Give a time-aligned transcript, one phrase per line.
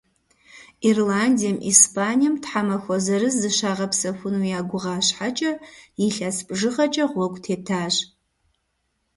[0.89, 5.51] Ирландием, Испанием тхьэмахуэ зырыз зыщагъэпсэхуну я гугъа щхьэкӏэ,
[6.05, 7.95] илъэс бжыгъэкӏэ гъуэгу тетащ.